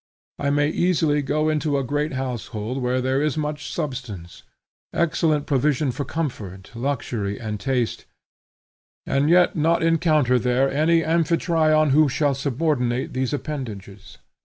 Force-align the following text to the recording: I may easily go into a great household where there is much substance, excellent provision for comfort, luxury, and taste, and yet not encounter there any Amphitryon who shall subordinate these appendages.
I 0.39 0.49
may 0.49 0.67
easily 0.69 1.21
go 1.21 1.47
into 1.47 1.77
a 1.77 1.83
great 1.83 2.13
household 2.13 2.81
where 2.81 3.01
there 3.01 3.21
is 3.21 3.37
much 3.37 3.71
substance, 3.71 4.41
excellent 4.91 5.45
provision 5.45 5.91
for 5.91 6.05
comfort, 6.05 6.71
luxury, 6.73 7.39
and 7.39 7.59
taste, 7.59 8.05
and 9.05 9.29
yet 9.29 9.55
not 9.55 9.83
encounter 9.83 10.39
there 10.39 10.71
any 10.71 11.03
Amphitryon 11.03 11.91
who 11.91 12.09
shall 12.09 12.33
subordinate 12.33 13.13
these 13.13 13.31
appendages. 13.31 14.17